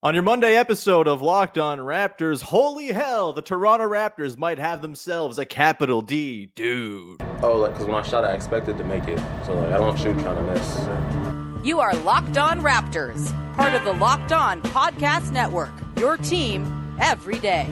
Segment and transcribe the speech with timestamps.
[0.00, 4.80] On your Monday episode of Locked On Raptors, holy hell, the Toronto Raptors might have
[4.80, 7.20] themselves a capital D dude.
[7.42, 9.18] Oh, like, because when I shot, I expected to make it.
[9.44, 11.66] So, like, I don't shoot trying to miss.
[11.66, 17.40] You are Locked On Raptors, part of the Locked On Podcast Network, your team every
[17.40, 17.66] day.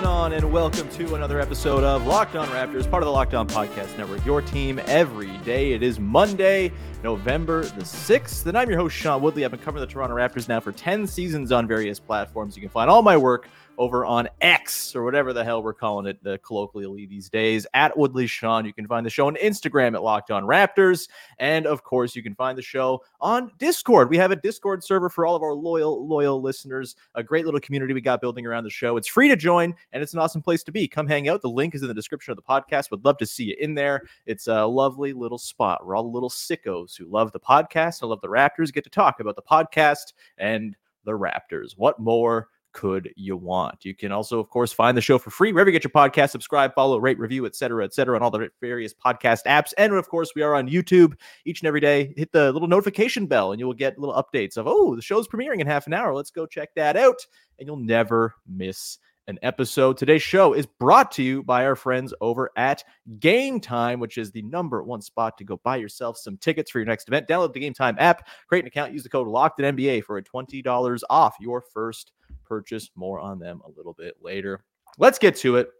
[0.00, 0.32] Going on?
[0.32, 3.98] And welcome to another episode of Locked On Raptors, part of the Locked On Podcast
[3.98, 5.72] Network, your team every day.
[5.72, 6.72] It is Monday,
[7.04, 9.44] November the 6th, and I'm your host, Sean Woodley.
[9.44, 12.56] I've been covering the Toronto Raptors now for 10 seasons on various platforms.
[12.56, 13.48] You can find all my work
[13.80, 18.26] over on X or whatever the hell we're calling it colloquially these days at Woodley
[18.26, 18.66] Sean.
[18.66, 21.08] You can find the show on Instagram at Locked On Raptors.
[21.38, 24.10] And of course, you can find the show on Discord.
[24.10, 27.58] We have a Discord server for all of our loyal, loyal listeners, a great little
[27.58, 28.98] community we got building around the show.
[28.98, 30.86] It's free to join and it's an awesome place to be.
[30.86, 31.40] Come hang out.
[31.40, 32.90] The link is in the description of the podcast.
[32.90, 34.02] Would love to see you in there.
[34.26, 38.10] It's a lovely little spot where all the little sickos who love the podcast and
[38.10, 41.78] love the Raptors get to talk about the podcast and the Raptors.
[41.78, 42.48] What more?
[42.72, 43.84] Could you want?
[43.84, 46.30] You can also, of course, find the show for free wherever you get your podcast.
[46.30, 49.72] Subscribe, follow, rate, review, etc., etc., on all the various podcast apps.
[49.78, 52.14] And of course, we are on YouTube each and every day.
[52.16, 55.28] Hit the little notification bell, and you will get little updates of oh, the show's
[55.28, 56.14] premiering in half an hour.
[56.14, 57.26] Let's go check that out,
[57.58, 58.98] and you'll never miss
[59.30, 59.96] an episode.
[59.96, 62.84] Today's show is brought to you by our friends over at
[63.20, 66.80] Game Time, which is the number one spot to go buy yourself some tickets for
[66.80, 67.28] your next event.
[67.28, 71.00] Download the Game Time app, create an account, use the code LOCKEDNBA for a $20
[71.08, 72.12] off your first
[72.44, 72.90] purchase.
[72.96, 74.64] More on them a little bit later.
[74.98, 75.70] Let's get to it.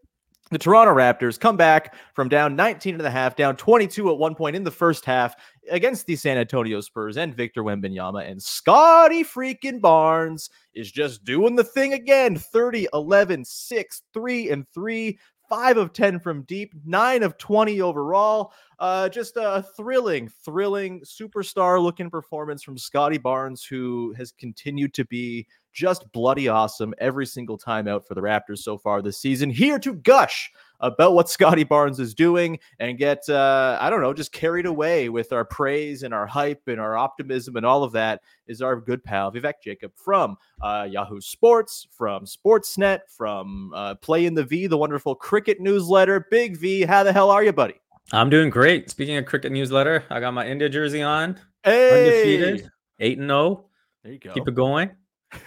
[0.51, 4.35] The Toronto Raptors come back from down 19 and a half, down 22 at one
[4.35, 5.37] point in the first half
[5.71, 8.29] against the San Antonio Spurs and Victor Wembanyama.
[8.29, 14.69] And Scottie freaking Barnes is just doing the thing again 30, 11, 6, 3, and
[14.69, 15.19] 3.
[15.49, 18.53] Five of 10 from deep, nine of 20 overall.
[18.79, 25.05] Uh, just a thrilling, thrilling superstar looking performance from Scottie Barnes, who has continued to
[25.07, 29.51] be just bloody awesome every single time out for the Raptors so far this season.
[29.51, 30.51] Here to gush
[30.81, 35.09] about what Scottie Barnes is doing and get, uh, I don't know, just carried away
[35.09, 38.77] with our praise and our hype and our optimism and all of that is our
[38.77, 44.45] good pal Vivek Jacob from uh, Yahoo Sports, from Sportsnet, from uh, Play in the
[44.45, 46.27] V, the wonderful cricket newsletter.
[46.31, 47.75] Big V, how the hell are you, buddy?
[48.13, 48.91] I'm doing great.
[48.91, 51.39] Speaking of cricket newsletter, I got my India jersey on.
[51.63, 52.09] Hey,
[52.39, 53.67] Undefeated, 8 and 0.
[54.03, 54.33] there you go.
[54.33, 54.91] Keep it going.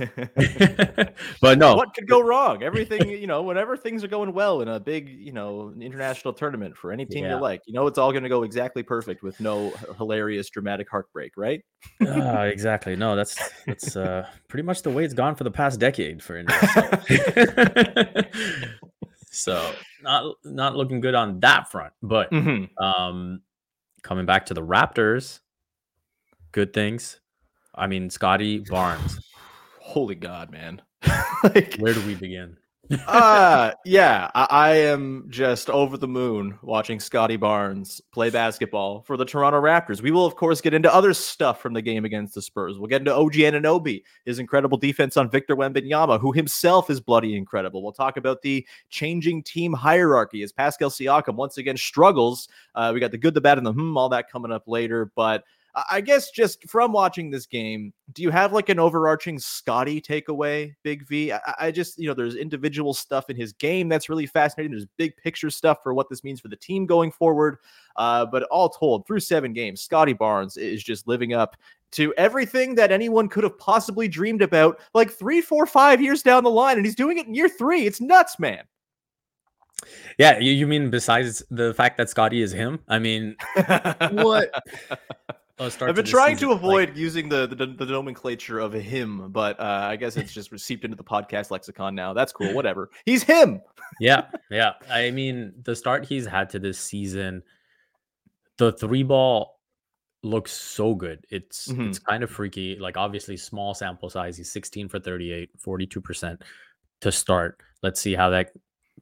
[1.42, 2.64] but no, what could go wrong?
[2.64, 6.78] Everything, you know, whenever things are going well in a big, you know, international tournament
[6.78, 7.36] for any team Yeah.
[7.36, 10.90] you like, you know, it's all going to go exactly perfect with no hilarious, dramatic
[10.90, 11.62] heartbreak, right?
[12.08, 12.96] Ah, exactly.
[12.96, 16.38] No, that's that's uh, pretty much the way it's gone for the past decade for
[16.38, 16.56] India.
[16.74, 16.90] So,
[19.32, 21.94] so not not looking good on that front.
[22.02, 22.70] But Mhm.
[22.82, 23.42] um,
[24.02, 25.40] coming back to the Raptors,
[26.52, 27.20] good things.
[27.76, 29.20] I mean, Scottie Barnes.
[29.94, 30.82] Holy God, man!
[31.44, 32.58] like, Where do we begin?
[33.08, 39.16] uh yeah I, I am just over the moon watching scottie barnes play basketball for
[39.16, 42.36] the toronto raptors we will of course get into other stuff from the game against
[42.36, 46.90] the spurs we'll get into og anunoby his incredible defense on victor wembanyama who himself
[46.90, 51.78] is bloody incredible we'll talk about the changing team hierarchy as pascal siakam once again
[51.78, 54.68] struggles uh, we got the good the bad and the hmm all that coming up
[54.68, 58.80] later but I- I guess just from watching this game, do you have like an
[58.80, 61.32] overarching Scottie takeaway, Big V?
[61.32, 64.72] I, I just, you know, there's individual stuff in his game that's really fascinating.
[64.72, 67.58] There's big picture stuff for what this means for the team going forward.
[67.96, 71.56] Uh, but all told, through seven games, Scottie Barnes is just living up
[71.92, 76.44] to everything that anyone could have possibly dreamed about, like three, four, five years down
[76.44, 77.86] the line, and he's doing it in year three.
[77.86, 78.64] It's nuts, man.
[80.18, 82.80] Yeah, you, you mean besides the fact that Scottie is him?
[82.88, 83.36] I mean,
[84.12, 84.52] what?
[85.60, 89.32] Oh, I've been trying season, to like- avoid using the, the the nomenclature of him,
[89.32, 92.14] but uh, I guess it's just seeped into the podcast lexicon now.
[92.14, 92.54] That's cool.
[92.54, 92.90] Whatever.
[93.06, 93.62] He's him.
[94.00, 94.74] yeah, yeah.
[94.90, 97.44] I mean, the start he's had to this season,
[98.58, 99.60] the three ball
[100.24, 101.24] looks so good.
[101.30, 101.90] It's Mhm.
[101.90, 102.78] it's kind of freaky.
[102.80, 104.38] Like obviously small sample size.
[104.38, 106.42] He's 16 for 38, 42%
[107.02, 107.60] to start.
[107.84, 108.54] Let's see how that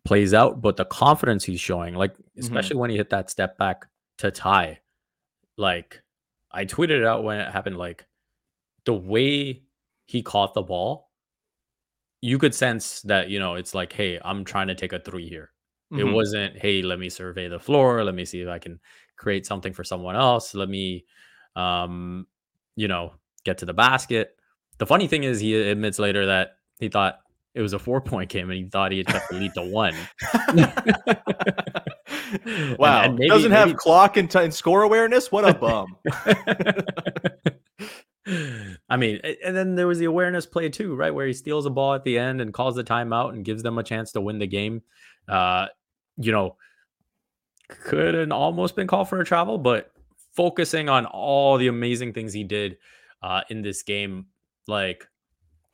[0.04, 0.62] plays out.
[0.62, 3.86] But the confidence he's showing, like especially when he hit that step back
[4.18, 4.80] to tie,
[5.58, 6.02] like
[6.54, 7.78] I tweeted it out when it happened.
[7.78, 8.06] Like
[8.86, 9.64] the way
[10.06, 11.10] he caught the ball
[12.22, 15.28] you could sense that you know it's like, hey, I'm trying to take a three
[15.28, 15.52] here.
[15.92, 16.14] It Mhm.
[16.14, 18.80] wasn't, hey, let me survey the floor, let me see if I can
[19.18, 21.06] create something for someone else, let me,
[21.56, 22.28] um,
[22.76, 24.38] you know, get to the basket.
[24.78, 27.20] The funny thing is, he admits later that he thought
[27.56, 29.64] it was a four point game and he thought he had cut the lead to
[29.64, 29.96] one.
[32.46, 33.04] And- wow.
[33.04, 35.32] and maybe- Doesn't have maybe- clock and, t- and score awareness?
[35.32, 35.96] What a bum.
[38.90, 41.14] I mean, and then there was the awareness play too, right?
[41.14, 43.78] Where he steals a ball at the end and calls the timeout and gives them
[43.78, 44.84] a chance to win the game.
[45.28, 45.68] Uh,
[46.18, 46.56] you know,
[47.68, 49.92] could have almost been called for a travel, but
[50.36, 52.78] focusing on all the amazing things he did
[53.24, 54.28] uh, in this game,
[54.68, 55.08] like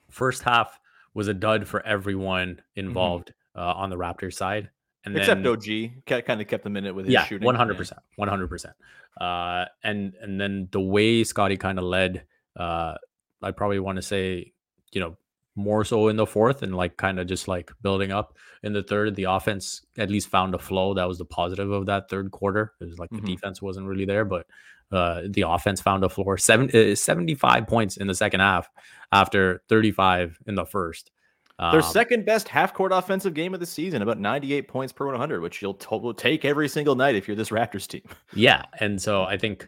[0.09, 0.79] first half
[1.13, 4.69] was a dud for everyone involved uh, on the Raptors side.
[5.07, 6.25] And Except then, OG.
[6.25, 7.45] Kind of kept the minute with his yeah, shooting.
[7.45, 8.73] one hundred percent, one hundred percent.
[9.19, 12.23] Uh, and and then the way Scottie kind of led,
[12.59, 12.95] uh,
[13.41, 14.53] I probably want to say,
[14.91, 15.17] you know,
[15.55, 18.83] more so in the fourth and like kind of just like building up in the
[18.83, 19.15] third.
[19.15, 20.93] The offense at least found a flow.
[20.93, 22.73] That was the positive of that third quarter.
[22.79, 23.21] It was like Mhm.
[23.21, 24.45] the defense wasn't really there, but
[24.91, 26.37] uh, the offense found a floor.
[26.37, 28.69] Seven, uh, 75 points in the second half
[29.11, 31.11] after 35 in the first.
[31.59, 35.05] Their Um, second best half court offensive game of the season, about 98 points per
[35.07, 38.03] 100, which you'll to- take every single night if you're this Raptors team.
[38.33, 39.67] Yeah, and so I think,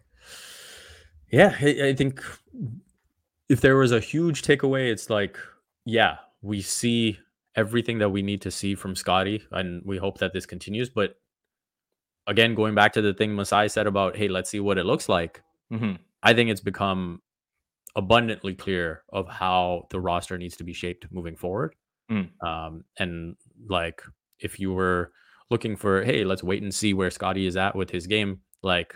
[1.32, 2.22] yeah, I, I think
[3.50, 5.38] if there was a huge takeaway, it's like,
[5.86, 7.18] yeah, we see
[7.56, 10.90] everything that we need to see from Scottie, and we hope that this continues.
[10.90, 11.16] But
[12.28, 15.10] again, going back to the thing Masai said about, hey, let's see what it looks
[15.10, 15.42] like.
[15.72, 15.98] Mhm.
[16.22, 17.22] I think it's become
[17.96, 21.76] abundantly clear of how the roster needs to be shaped moving forward.
[22.12, 22.30] Mm.
[22.44, 23.36] Um, and
[23.68, 24.02] like,
[24.40, 25.12] if you were
[25.50, 28.94] looking for, hey, let's wait and see where Scottie is at with his game, like,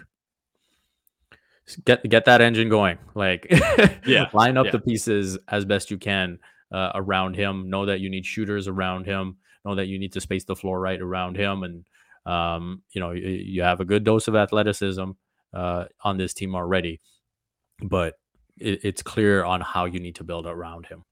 [1.85, 2.97] get get that engine going.
[3.15, 3.47] Like,
[4.05, 4.71] Yeah, line up yeah.
[4.71, 6.39] the pieces as best you can
[6.71, 7.69] uh, around him.
[7.69, 9.37] Know that you need shooters around him.
[9.65, 11.85] Know that you need to space the floor right around him, and
[12.25, 15.11] um, you know you, you have a good dose of athleticism
[15.53, 16.99] uh, on this team already,
[17.81, 18.15] but
[18.59, 21.03] it, it's clear on how you need to build around him.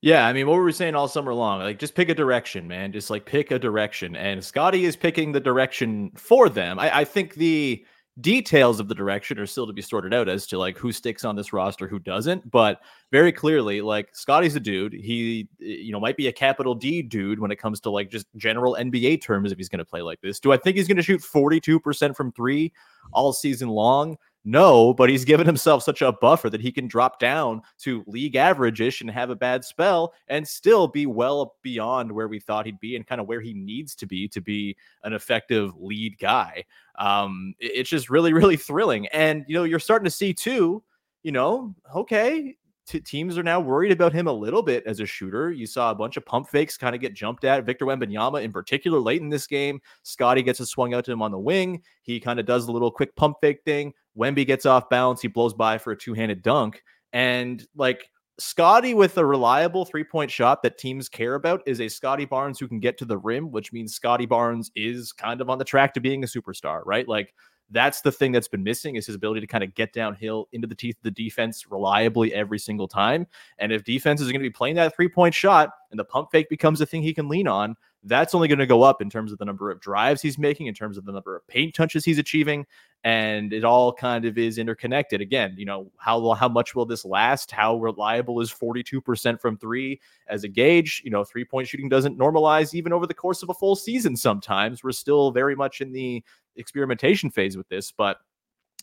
[0.00, 1.58] Yeah, I mean, what were we saying all summer long?
[1.60, 2.92] Like, just pick a direction, man.
[2.92, 4.14] Just like pick a direction.
[4.14, 6.78] And Scottie is picking the direction for them.
[6.78, 7.84] I, I think the
[8.20, 11.24] details of the direction are still to be sorted out as to like who sticks
[11.24, 12.48] on this roster, who doesn't.
[12.48, 14.92] But very clearly, like Scottie's a dude.
[14.92, 18.26] He, you know, might be a capital D dude when it comes to like just
[18.36, 20.38] general NBA terms if he's going to play like this.
[20.38, 22.72] Do I think he's going to shoot 42% from three
[23.12, 24.16] all season long?
[24.44, 28.36] No, but he's given himself such a buffer that he can drop down to league
[28.36, 32.64] average ish and have a bad spell and still be well beyond where we thought
[32.64, 36.18] he'd be and kind of where he needs to be to be an effective lead
[36.18, 36.64] guy.
[36.98, 39.06] Um, it's just really, really thrilling.
[39.08, 40.82] And, you know, you're starting to see too,
[41.22, 42.56] you know, okay,
[42.88, 45.52] t- teams are now worried about him a little bit as a shooter.
[45.52, 47.64] You saw a bunch of pump fakes kind of get jumped at.
[47.64, 51.22] Victor Wembanyama, in particular, late in this game, Scottie gets a swung out to him
[51.22, 51.82] on the wing.
[52.02, 53.92] He kind of does a little quick pump fake thing.
[54.16, 55.20] Wemby gets off balance.
[55.20, 56.82] He blows by for a two handed dunk.
[57.12, 61.88] And like Scottie with a reliable three point shot that teams care about is a
[61.88, 65.50] Scottie Barnes who can get to the rim, which means Scottie Barnes is kind of
[65.50, 67.06] on the track to being a superstar, right?
[67.06, 67.34] Like
[67.70, 70.66] that's the thing that's been missing is his ability to kind of get downhill into
[70.66, 73.26] the teeth of the defense reliably every single time.
[73.58, 76.30] And if defense is going to be playing that three point shot and the pump
[76.30, 79.10] fake becomes a thing he can lean on, that's only going to go up in
[79.10, 81.74] terms of the number of drives he's making, in terms of the number of paint
[81.74, 82.64] touches he's achieving,
[83.04, 85.20] and it all kind of is interconnected.
[85.20, 87.50] Again, you know how how much will this last?
[87.50, 91.02] How reliable is forty two percent from three as a gauge?
[91.04, 94.16] You know, three point shooting doesn't normalize even over the course of a full season.
[94.16, 96.22] Sometimes we're still very much in the
[96.56, 98.18] experimentation phase with this, but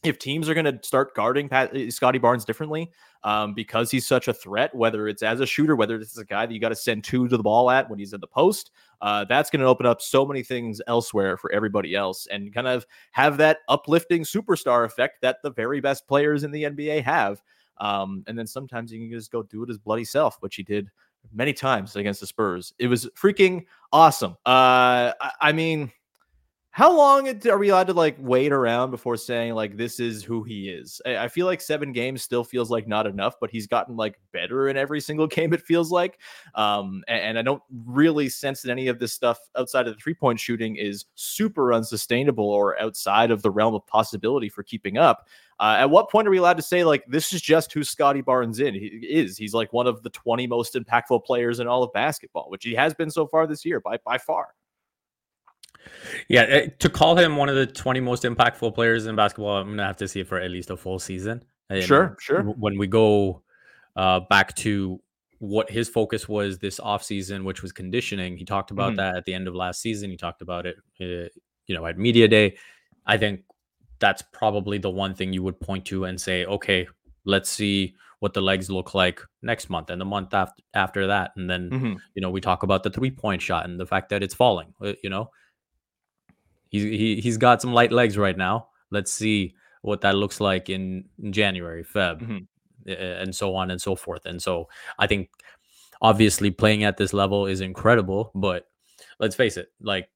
[0.03, 2.91] if teams are going to start guarding Pat, uh, Scottie Barnes differently
[3.23, 6.25] um, because he's such a threat, whether it's as a shooter, whether this is a
[6.25, 8.27] guy that you got to send two to the ball at when he's in the
[8.27, 8.71] post,
[9.01, 12.67] uh, that's going to open up so many things elsewhere for everybody else and kind
[12.67, 17.41] of have that uplifting superstar effect that the very best players in the NBA have.
[17.77, 20.63] Um, and then sometimes you can just go do it his bloody self, which he
[20.63, 20.89] did
[21.33, 22.73] many times against the Spurs.
[22.79, 24.33] It was freaking awesome.
[24.45, 25.91] Uh, I, I mean,
[26.75, 30.43] how long are we allowed to like wait around before saying like this is who
[30.43, 31.01] he is?
[31.05, 34.67] I, feel like seven games still feels like not enough, but he's gotten like better
[34.67, 35.53] in every single game.
[35.53, 36.19] It feels like,
[36.53, 40.01] um, and, and I don't really sense that any of this stuff outside of the
[40.01, 44.97] three point shooting is super unsustainable or outside of the realm of possibility for keeping
[44.97, 45.29] up.
[45.61, 48.19] Uh, at what point are we allowed to say like this is just who Scottie
[48.19, 49.37] Barnes in he is?
[49.37, 52.73] He's like one of the twenty most impactful players in all of basketball, which he
[52.73, 54.49] has been so far this year by by far.
[56.29, 59.69] Yeah, eh, to call him one of the 20 most impactful players in basketball, I'm
[59.69, 61.43] gonna have to see it for at least a full season.
[61.69, 62.43] And Sure, sure.
[62.43, 63.41] When we go
[63.95, 65.01] uh, back to
[65.39, 68.35] what his focus was this offseason, which was conditioning.
[68.37, 68.97] He talked about Mhm.
[68.97, 70.09] that at the end of last season.
[70.09, 71.29] He talked about it, uh,
[71.67, 72.57] you know, at media day.
[73.05, 73.43] I think
[73.99, 76.87] that's probably the one thing you would point to and say, okay,
[77.25, 81.31] let's see what the legs look like next month and the month after after that.
[81.35, 81.97] And then, Mhm.
[82.15, 84.73] you know, we talk about the three point shot and the fact that it's falling.
[84.81, 85.31] uh, You know,
[86.79, 88.67] he's he, he's got some light legs right now.
[88.91, 92.47] Let's see what that looks like in, in January, Feb, Mhm.
[92.89, 92.91] uh,
[93.21, 94.25] and so on and so forth.
[94.25, 94.67] And so
[94.97, 95.29] I think
[96.01, 98.67] obviously playing at this level is incredible, but
[99.19, 100.09] let's face it, like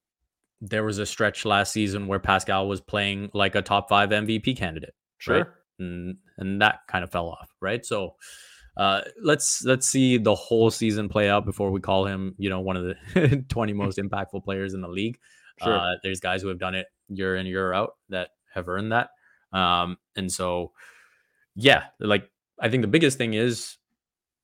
[0.60, 4.56] there was a stretch last season where Pascal was playing like a top five MVP
[4.56, 5.36] candidate, Sure.
[5.38, 5.46] right?
[5.78, 7.86] and and that kind of fell off, right?
[7.86, 8.16] So
[8.76, 12.60] uh, let's let's see the whole season play out before we call him, you know,
[12.60, 15.18] one of the 20 most impactful players in the league.
[15.62, 15.76] Sure.
[15.76, 19.10] Uh, there's guys who have done it year in year out that have earned that,
[19.52, 20.72] um, and so
[21.56, 23.76] yeah, like I think the biggest thing is,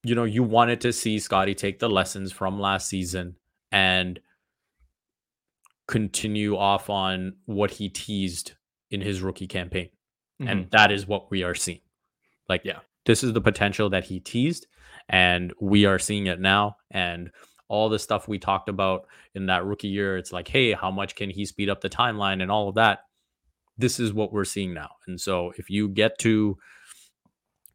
[0.03, 3.37] you know, you wanted to see Scottie take the lessons from last season
[3.73, 4.19] and
[5.89, 8.53] continue off on what he teased
[8.91, 9.89] in his rookie campaign.
[10.41, 10.51] Mhm.
[10.51, 11.81] And that is what we are seeing.
[12.49, 12.81] Like, Yeah.
[13.05, 14.67] this is the potential that he teased,
[15.09, 16.77] and we are seeing it now.
[16.91, 17.31] And
[17.69, 21.15] all the stuff we talked about in that rookie year, it's like, hey, how much
[21.17, 23.01] can he speed up the timeline and all of that?
[23.79, 24.91] This is what we're seeing now.
[25.07, 26.57] And so if you get to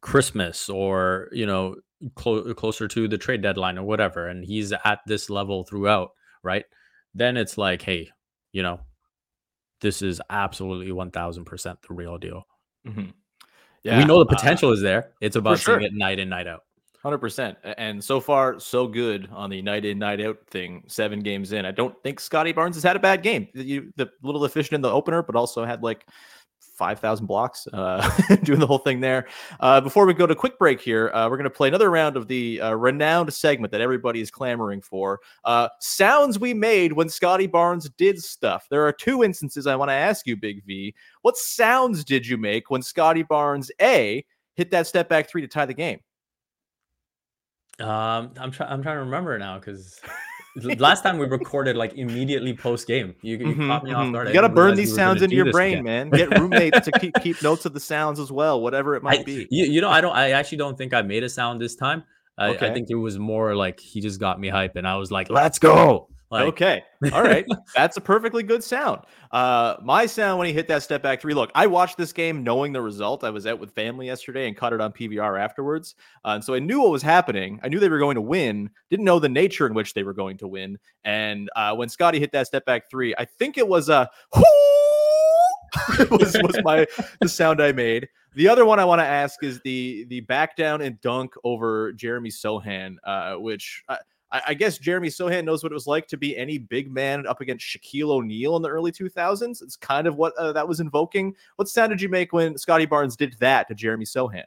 [0.00, 1.76] Christmas or, you know,
[2.14, 6.10] clo- closer to the trade deadline or whatever, and he's at this level throughout,
[6.42, 6.64] right?
[7.14, 8.10] Then it's like, hey,
[8.52, 8.80] you know,
[9.80, 12.46] this is absolutely 1000% the real deal.
[12.86, 13.12] Mhm.
[13.84, 15.12] we know the uh, potential is there.
[15.20, 15.78] It's about sure.
[15.78, 16.62] seeing it night in, night out.
[17.02, 20.84] Hundred percent, and so far so good on the night in night out thing.
[20.86, 23.48] Seven games in, I don't think Scottie Barnes has had a bad game.
[23.54, 26.06] You the little efficient in the opener, but also had like
[26.60, 28.08] five thousand blocks, uh,
[28.44, 29.26] doing the whole thing there.
[29.58, 32.16] Uh, before we go to quick break here, uh, we're going to play another round
[32.16, 35.18] of the uh, renowned segment that everybody is clamoring for.
[35.44, 38.68] Uh, sounds we made when Scottie Barnes did stuff.
[38.70, 40.94] There are two instances I want to ask you, Big V.
[41.22, 45.48] What sounds did you make when Scottie Barnes a hit that step back three to
[45.48, 45.98] tie the game?
[47.80, 48.70] Um, I'm trying.
[48.70, 50.00] I'm trying to remember now because
[50.78, 53.14] last time we recorded like immediately post game.
[53.22, 54.12] You, you Mhm, caught me off mhm.
[54.12, 54.28] guard.
[54.28, 55.84] You got to burn these we were gonna sounds into your brain, again.
[55.84, 56.10] man.
[56.10, 59.24] Get roommates to keep keep notes of the sounds as well, whatever it might I,
[59.24, 59.46] be.
[59.50, 60.14] you, you know, I don't.
[60.14, 62.04] I actually don't think I made a sound this time.
[62.38, 62.70] I, Okay.
[62.70, 65.30] I think it was more like he just got me hype, and I was like,
[65.30, 69.02] "Let's go!" Like, okay, all right, that's a perfectly good sound.
[69.30, 71.34] Uh, my sound when he hit that step back three.
[71.34, 73.22] Look, I watched this game knowing the result.
[73.22, 76.54] I was out with family yesterday and caught it on PVR afterwards, uh, and so
[76.54, 77.60] I knew what was happening.
[77.62, 78.70] I knew they were going to win.
[78.88, 80.78] Didn't know the nature in which they were going to win.
[81.04, 84.08] And uh, when Scottie hit that step back three, I think it was a.
[86.10, 86.86] was was my
[87.20, 88.08] the sound I made.
[88.34, 91.92] The other one I want to ask is the the back down and dunk over
[91.92, 93.98] Jeremy Sochan, uh, which I,
[94.32, 97.26] I I guess Jeremy Sochan knows what it was like to be any big man
[97.26, 99.62] up against Shaquille O'Neal in the early 2000s.
[99.62, 101.34] It's kind of what uh, that was invoking.
[101.56, 104.44] What sound did you make when Scottie Barnes did that to Jeremy Sochan?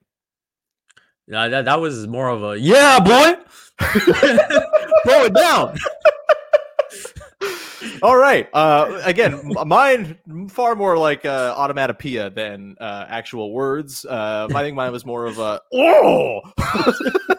[1.27, 3.35] Yeah, that, that was more of a yeah, boy.
[5.05, 5.77] Throw it down.
[8.01, 8.47] All right.
[8.53, 10.17] Uh, again, mine
[10.49, 14.05] far more like uh, automatopoeia than uh, actual words.
[14.05, 16.41] Uh, I think mine was more of a oh.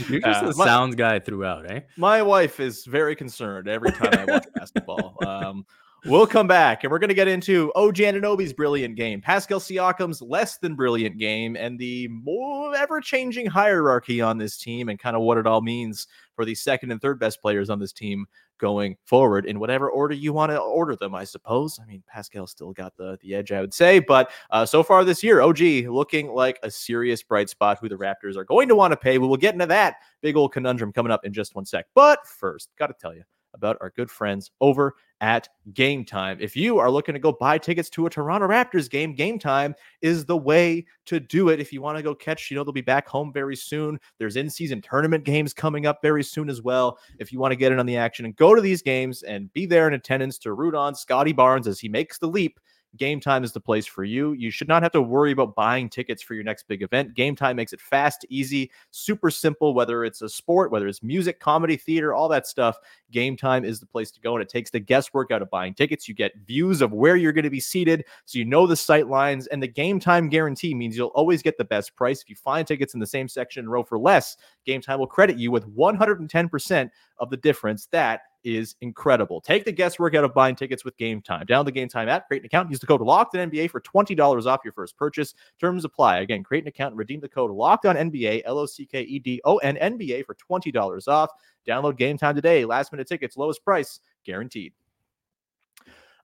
[0.08, 1.80] You're just Uh, a my- sounds guy throughout, eh?
[1.96, 5.16] My wife is very concerned every time I watch basketball.
[5.26, 5.66] Um,
[6.04, 10.20] we'll come back and we're going to get into OG Anunoby's brilliant game, Pascal Siakam's
[10.20, 15.16] less than brilliant game, and the more ever changing hierarchy on this team and kind
[15.16, 18.26] of what it all means for the second and third best players on this team
[18.58, 21.78] going forward in whatever order you want to order them, I suppose.
[21.82, 25.04] I mean, Pascal still got the, the edge, I would say, but uh, so far
[25.04, 28.76] this year, OG looking like a serious bright spot who the Raptors are going to
[28.76, 29.18] want to pay.
[29.18, 31.86] We will get into that big old conundrum coming up in just one sec.
[31.94, 36.36] But first, got to tell you about our good friends over at Game Time.
[36.40, 39.74] If you are looking to go buy tickets to a Toronto Raptors game, Game Time
[40.00, 41.60] is the way to do it.
[41.60, 44.00] If you want to go catch, you know, they'll be back home very soon.
[44.18, 46.98] There's in season tournament games coming up very soon as well.
[47.18, 49.52] If you want to get in on the action and go to these games and
[49.52, 52.58] be there in attendance to root on Scottie Barnes as he makes the leap
[52.96, 54.32] Game Time is the place for you.
[54.32, 57.14] You should not have to worry about buying tickets for your next big event.
[57.14, 61.40] Game Time makes it fast, easy, super simple, whether it's a sport, whether it's music,
[61.40, 62.76] comedy, theater, all that stuff.
[63.10, 64.34] Game Time is the place to go.
[64.34, 66.06] And it takes the guesswork out of buying tickets.
[66.06, 68.04] You get views of where you're going to be seated.
[68.26, 69.46] So you know the sight lines.
[69.46, 72.20] And the Game Time guarantee means you'll always get the best price.
[72.20, 75.06] If you find tickets in the same section and row for less, Game Time will
[75.06, 77.86] credit you with 110% of the difference.
[77.86, 79.40] That is incredible.
[79.40, 81.46] Take the guesswork out of buying tickets with Game Time.
[81.46, 83.80] Download the Game Time app, create an account, use the code Locked on NBA for
[83.80, 85.34] twenty dollars off your first purchase.
[85.60, 86.18] Terms apply.
[86.18, 89.02] Again, create an account, and redeem the code Locked on NBA L O C K
[89.02, 91.30] E D O N N B A for twenty dollars off.
[91.66, 92.64] Download Game Time today.
[92.64, 94.72] Last minute tickets, lowest price guaranteed.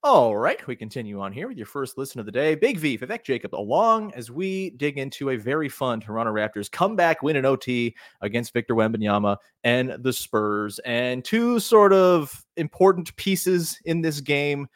[0.05, 2.55] All right, we continue on here with your first listen of the day.
[2.55, 7.21] Big V, Vivek Jacob, along as we dig into a very fun Toronto Raptors comeback
[7.21, 13.77] win in OT against Victor Wembanyama and the Spurs, and two sort of important pieces
[13.87, 14.69] in this game.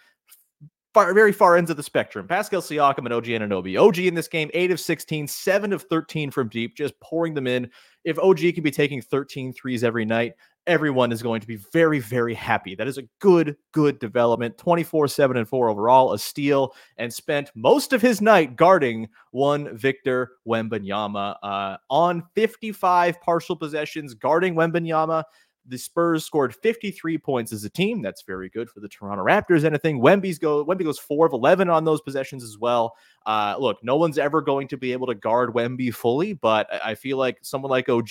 [0.92, 2.26] Far, very far ends of the spectrum.
[2.26, 3.80] Pascal Siakam and OG Anunoby.
[3.80, 7.46] OG in this game, 8 of 16, 7 of 13 from deep, just pouring them
[7.46, 7.70] in.
[8.04, 10.34] If OG can be taking 13 threes every night,
[10.66, 12.74] everyone is going to be very, very happy.
[12.74, 14.58] That is a good, good development.
[14.58, 19.76] 24, 7, and 4 overall, a steal, and spent most of his night guarding one
[19.76, 25.24] Victor Wembanyama uh, on 55 partial possessions, guarding Wembanyama.
[25.66, 28.02] The Spurs scored 53 points as a team.
[28.02, 29.64] That's very good for the Toronto Raptors.
[29.64, 32.96] Anything Wemby's go Wemby goes four of 11 on those possessions as well.
[33.26, 36.94] Uh, look, no one's ever going to be able to guard Wemby fully, but I
[36.94, 38.08] feel like someone like OG,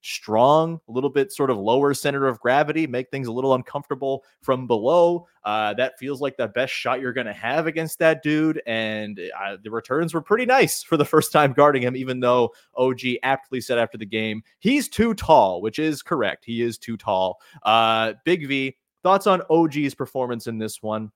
[0.00, 4.24] strong, a little bit sort of lower center of gravity, make things a little uncomfortable
[4.42, 5.26] from below.
[5.44, 8.60] Uh, that feels like the best shot you're going to have against that dude.
[8.66, 12.52] And uh, the returns were pretty nice for the first time guarding him, even though
[12.76, 16.44] OG aptly said after the game, he's too tall, which is correct.
[16.44, 17.40] He is too tall.
[17.62, 21.10] Uh, Big V, thoughts on OG's performance in this one?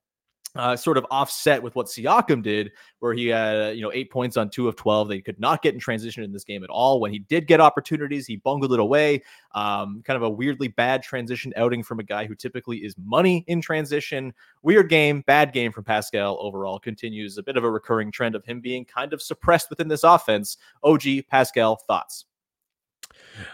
[0.56, 4.37] Uh, sort of offset with what Siakam did, where he had you know eight points
[4.37, 5.08] on two of twelve.
[5.08, 7.00] They could not get in transition in this game at all.
[7.00, 9.23] When he did get opportunities, he bungled it away.
[9.52, 13.44] Um, kind of a weirdly bad transition outing from a guy who typically is money
[13.49, 14.32] in transition.
[14.62, 16.78] Weird game, bad game from Pascal overall.
[16.78, 20.04] Continues a bit of a recurring trend of him being kind of suppressed within this
[20.04, 20.56] offense.
[20.82, 22.26] OG Pascal thoughts.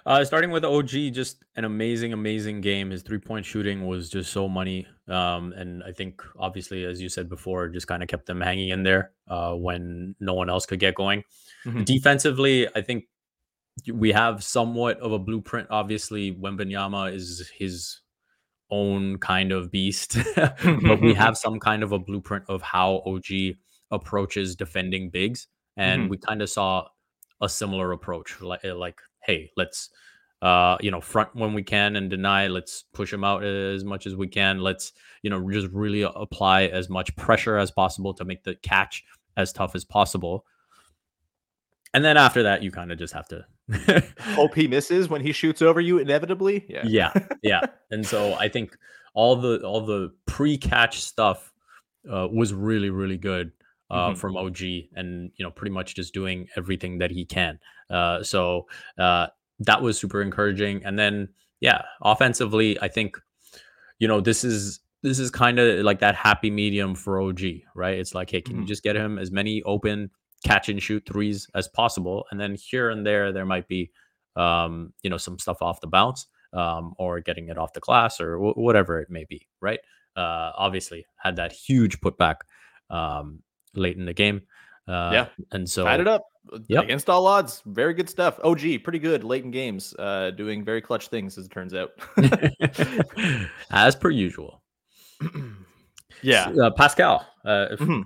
[0.07, 2.91] Uh, starting with OG, just an amazing, amazing game.
[2.91, 4.87] His three point shooting was just so money.
[5.09, 8.69] Um, and I think, obviously, as you said before, just kind of kept them hanging
[8.71, 11.25] in there uh, when no one else could get going.
[11.65, 11.85] Mhm.
[11.85, 13.05] Defensively, I think
[13.93, 15.69] we have somewhat of a blueprint.
[15.71, 18.01] Obviously, Wembanyama is his
[18.71, 23.57] own kind of beast, but we have some kind of a blueprint of how OG
[23.91, 25.49] approaches defending bigs.
[25.77, 26.11] And Mhm.
[26.11, 26.89] we kind of saw
[27.41, 29.91] a similar approach, like, like hey, let's
[30.43, 32.47] uh, you know, front when we can and deny.
[32.47, 34.61] Let's push them out as much as we can.
[34.61, 39.05] Let's, you know, just really apply as much pressure as possible to make the catch
[39.37, 40.47] as tough as possible.
[41.93, 43.45] And then after that, you kind of just have to.
[44.21, 46.65] Hope he misses when he shoots over you inevitably.
[46.69, 46.83] Yeah.
[46.85, 47.61] yeah, yeah.
[47.91, 48.77] And so I think
[49.15, 51.53] all the all the pre-catch stuff
[52.09, 53.51] uh, was really really good
[53.91, 54.19] uh, Mhm.
[54.19, 57.59] from OG, and you know, pretty much just doing everything that he can.
[57.91, 58.67] Uh, so
[58.99, 59.27] uh,
[59.61, 60.85] that was super encouraging.
[60.85, 61.29] And then
[61.61, 63.17] yeah, offensively, I think
[63.99, 67.41] you know this is this is kind of like that happy medium for OG,
[67.75, 67.99] right?
[67.99, 68.69] It's like, hey, can you Mhm.
[68.69, 70.11] just get him as many open
[70.47, 73.91] catch and shoot threes as possible, and then here and there there might be
[74.37, 78.21] um, you know some stuff off the bounce um, or getting it off the glass
[78.21, 79.81] or wh- whatever it may be, right?
[80.17, 82.37] Uh, obviously, had that huge putback
[82.91, 83.43] um,
[83.75, 84.43] late in the game.
[84.89, 85.27] Uh, Yeah.
[85.53, 86.25] and so Tied it up
[86.69, 86.85] Yep.
[86.85, 87.63] against all odds.
[87.67, 88.41] Very good stuff.
[88.43, 91.91] OG, pretty good late in games, uh, doing very clutch things as it turns out.
[93.71, 94.63] as per usual.
[96.23, 96.51] yeah.
[96.63, 97.27] uh, Pascal.
[97.45, 98.03] Uh, Mhm.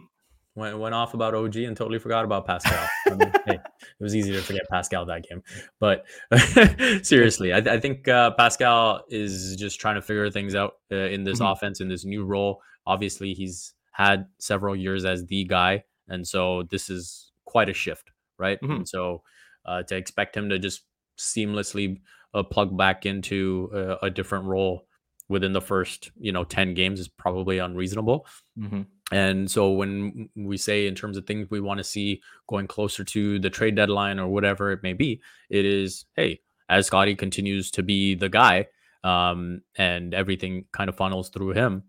[0.57, 2.87] went, went off about OG and totally forgot about Pascal.
[3.07, 5.43] I mean, hey, it was easy to forget Pascal that game.
[5.81, 6.05] But
[7.07, 11.25] seriously, I, I think uh, Pascal is just trying to figure things out uh, in
[11.25, 11.53] this Mhm.
[11.53, 12.61] offense, in this new role.
[12.87, 15.85] Obviously, he's had several years as the guy.
[16.09, 18.61] And so this is quite a shift, right?
[18.61, 18.77] Mhm.
[18.77, 19.23] And so
[19.67, 20.83] uh, to expect him to just
[21.19, 22.01] seamlessly
[22.35, 24.87] uh, plug back into uh, a different role
[25.29, 28.27] within the first, you know, 10 games is probably unreasonable.
[28.59, 28.87] Mhm.
[29.13, 33.05] And so when we say in terms of things we want to see going closer
[33.05, 37.71] to the trade deadline or whatever it may be, it is, hey, as Scottie continues
[37.73, 38.67] to be the guy
[39.05, 41.85] um, and everything kind of funnels through him,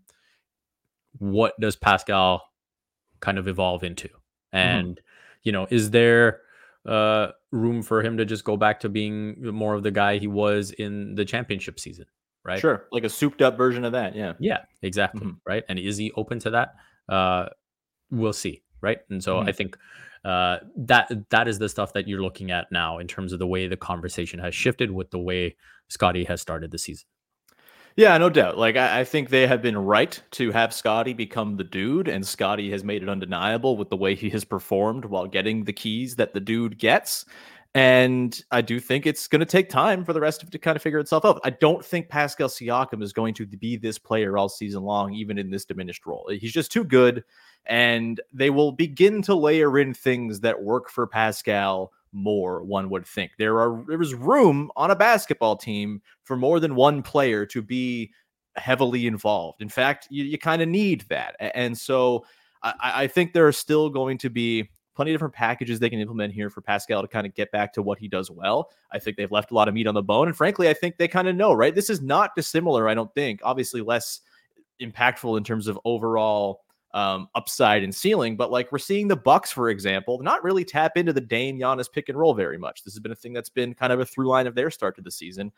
[1.18, 2.42] what does Pascal
[3.20, 4.08] kind of evolve into?
[4.52, 5.00] And,
[5.42, 6.40] you know, is there
[6.86, 10.26] uh, room for him to just go back to being more of the guy he
[10.26, 12.06] was in the championship season?
[12.44, 12.60] Right.
[12.60, 12.86] Sure.
[12.92, 14.14] Like a souped up version of that.
[14.14, 14.34] Yeah.
[14.38, 15.22] Yeah, exactly.
[15.26, 15.38] Mhm.
[15.46, 15.64] Right.
[15.68, 16.74] And is he open to that?
[17.08, 17.48] Uh,
[18.10, 18.62] we'll see.
[18.80, 18.98] Right.
[19.10, 19.56] And so I Mhm.
[19.56, 19.78] think
[20.24, 23.46] uh, that that is the stuff that you're looking at now in terms of the
[23.46, 25.56] way the conversation has shifted with the way
[25.88, 27.06] Scottie has started the season.
[27.96, 28.58] Yeah, no doubt.
[28.58, 32.26] Like I, I think they have been right to have Scottie become the dude, and
[32.26, 36.16] Scottie has made it undeniable with the way he has performed while getting the keys
[36.16, 37.24] that the dude gets.
[37.74, 40.58] And I do think it's going to take time for the rest of it to
[40.58, 41.40] kind of figure itself out.
[41.44, 45.38] I don't think Pascal Siakam is going to be this player all season long, even
[45.38, 46.26] in this diminished role.
[46.30, 47.22] He's just too good.
[47.66, 53.06] And they will begin to layer in things that work for Pascal more, one would
[53.06, 53.32] think.
[53.38, 57.62] There are there is room on a basketball team for more than one player to
[57.62, 58.10] be
[58.56, 59.60] heavily involved.
[59.60, 61.36] In fact, you, you kind of need that.
[61.40, 62.24] And so
[62.62, 66.00] I, I think there are still going to be plenty of different packages they can
[66.00, 68.70] implement here for Pascal to kind of get back to what he does well.
[68.90, 70.26] I think they've left a lot of meat on the bone.
[70.26, 71.74] And frankly, I think they kind of know, right?
[71.74, 73.40] This is not dissimilar, I don't think.
[73.44, 74.22] Obviously, less
[74.80, 76.62] impactful in terms of overall
[76.94, 80.96] um, upside and ceiling, but like we're seeing the Bucks, for example, not really tap
[80.96, 82.82] into the Dame Giannis pick and roll very much.
[82.82, 84.96] This has been a thing that's been kind of a through line of their start
[84.96, 85.52] to the season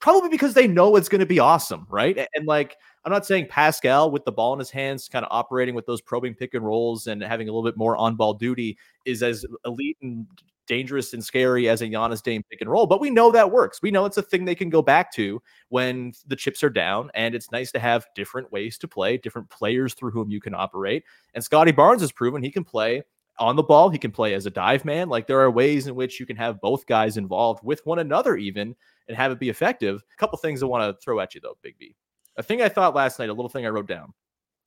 [0.00, 2.26] probably because they know it's going to be awesome, right?
[2.34, 5.74] And like, I'm not saying Pascal with the ball in his hands, kind of operating
[5.74, 8.78] with those probing pick and rolls and having a little bit more on ball duty
[9.04, 10.26] is as elite and
[10.70, 13.82] dangerous and scary as a Giannis Dame pick and roll, but we know that works.
[13.82, 17.10] We know it's a thing they can go back to when the chips are down,
[17.14, 20.54] and it's nice to have different ways to play, different players through whom you can
[20.54, 21.02] operate.
[21.34, 23.02] And Scottie Barnes has proven he can play
[23.40, 25.08] on the ball, he can play as a dive man.
[25.08, 28.36] Like there are ways in which you can have both guys involved with one another,
[28.36, 28.76] even
[29.08, 29.96] and have it be effective.
[29.96, 31.96] A couple things I want to throw at you though, Big B.
[32.36, 34.12] A thing I thought last night, a little thing I wrote down.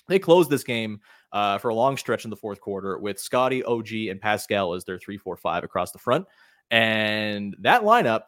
[0.09, 0.99] They closed this game
[1.33, 4.85] uh, for a long stretch in the fourth quarter with Scottie, OG, and Pascal as
[4.85, 6.25] their three, four, five across the front.
[6.71, 8.25] And that lineup,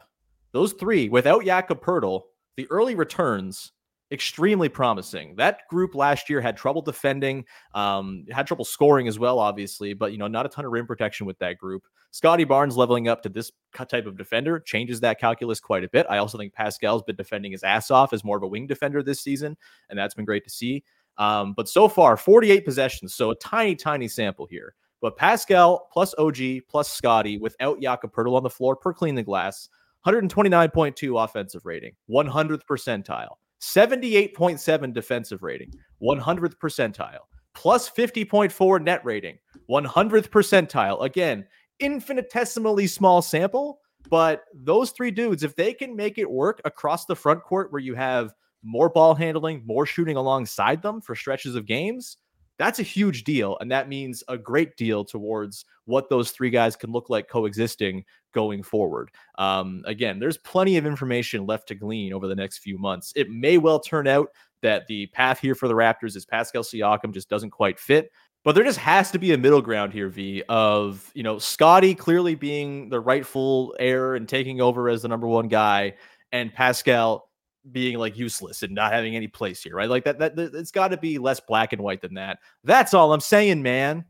[0.52, 2.22] those three, without Jakob Poeltl,
[2.56, 3.72] the early returns
[4.12, 5.34] extremely promising.
[5.36, 10.12] That group last year had trouble defending, um, had trouble scoring as well, obviously, but
[10.12, 11.82] you know, not a ton of rim protection with that group.
[12.12, 13.50] Scottie Barnes leveling up to this
[13.88, 16.06] type of defender changes that calculus quite a bit.
[16.08, 19.02] I also think Pascal's been defending his ass off as more of a wing defender
[19.02, 19.56] this season,
[19.90, 20.84] and that's been great to see.
[21.18, 24.74] Um, but so far, 48 possessions, so a tiny, tiny sample here.
[25.00, 26.36] But Pascal plus OG
[26.68, 29.68] plus Scottie without Jakob Poeltl on the floor per clean the glass,
[30.06, 33.36] 129.2 offensive rating, 100th percentile.
[33.60, 37.20] 78.7 defensive rating, 100th percentile,
[37.54, 39.38] plus 50.4 net rating,
[39.70, 41.02] 100th percentile.
[41.02, 41.46] Again,
[41.80, 47.16] infinitesimally small sample, but those three dudes, if they can make it work across the
[47.16, 48.32] front court where you have
[48.66, 52.18] more ball handling, more shooting alongside them for stretches of games,
[52.58, 53.56] that's a huge deal.
[53.60, 58.04] And that means a great deal towards what those three guys can look like coexisting
[58.32, 59.10] going forward.
[59.38, 63.12] Um, again, there's plenty of information left to glean over the next few months.
[63.14, 64.28] It may well turn out
[64.62, 68.10] that the path here for the Raptors is Pascal Siakam just doesn't quite fit.
[68.42, 71.96] But there just has to be a middle ground here, V, of, you know, Scottie
[71.96, 75.94] clearly being the rightful heir and taking over as the number one guy,
[76.30, 77.25] and Pascal
[77.72, 79.88] being like useless and not having any place here, right?
[79.88, 82.38] Like that, that, it's got to be less black and white than that.
[82.64, 84.04] That's all I'm saying, man.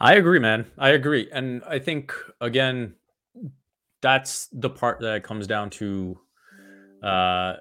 [0.00, 0.66] I agree, man.
[0.76, 1.28] I agree.
[1.32, 2.94] And I think, again,
[4.02, 6.18] that's the part that comes down to
[7.02, 7.54] uh,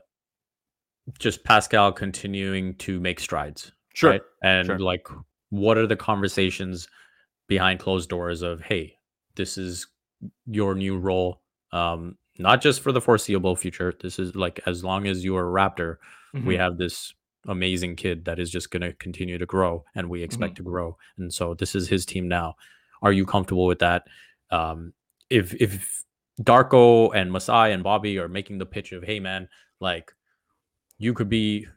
[1.19, 3.71] just Pascal continuing to make strides.
[3.93, 4.11] Sure.
[4.11, 4.21] Right?
[4.41, 4.79] And sure.
[4.79, 5.07] like,
[5.51, 6.87] what are the conversations
[7.47, 8.97] behind closed doors of, hey,
[9.35, 9.87] this is
[10.47, 11.41] your new role?
[11.71, 13.93] Um, not just for the foreseeable future.
[13.99, 15.97] This is like as long as you are a Raptor,
[16.35, 16.45] mm-hmm.
[16.47, 17.13] we have this
[17.47, 20.63] amazing kid that is just going to continue to grow and we expect mm-hmm.
[20.63, 20.97] to grow.
[21.17, 22.55] And so this is his team now.
[23.01, 24.07] Are you comfortable with that?
[24.49, 24.93] Um,
[25.29, 26.03] if if
[26.41, 30.11] Darko and Masai and Bobby are making the pitch of, hey man, like
[30.97, 31.67] you could be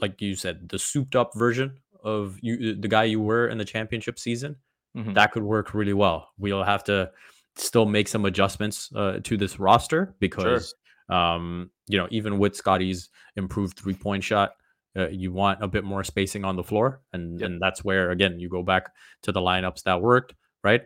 [0.00, 3.64] like you said, the souped up version of you the guy you were in the
[3.64, 4.56] championship season,
[4.96, 5.12] mm-hmm.
[5.12, 6.30] that could work really well.
[6.38, 7.10] We'll have to
[7.56, 10.74] still make some adjustments uh, to this roster because
[11.08, 11.16] sure.
[11.16, 14.52] um, you know even with Scottie's improved three point shot,
[14.96, 17.48] uh, you want a bit more spacing on the floor, and yep.
[17.48, 20.34] and that's where again you go back to the lineups that worked,
[20.64, 20.82] right?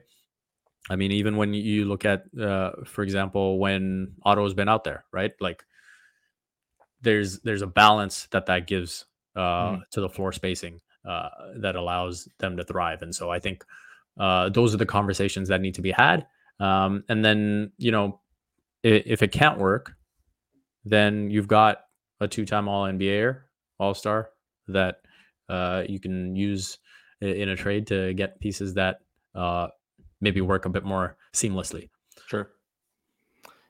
[0.91, 5.05] I mean, even when you look at, uh, for example, when Otto's been out there,
[5.13, 5.33] right?
[5.41, 5.65] Like
[7.01, 9.83] there's there's a balance that that gives uh, mm.
[9.93, 13.65] to the floor spacing uh, that allows them to thrive, and so I think
[14.19, 16.27] uh, those are the conversations that need to be had.
[16.61, 18.21] Um, and then, you know,
[18.83, 19.95] if, if it can't work,
[20.85, 21.79] then you've got
[22.21, 23.39] a two-time All NBA
[23.79, 24.31] All Star
[24.69, 24.97] that
[25.49, 26.79] uh, you can use
[27.21, 29.01] in a trade to get pieces that
[29.35, 29.69] uh,
[30.21, 31.89] maybe work a bit more seamlessly.
[32.27, 32.51] Sure.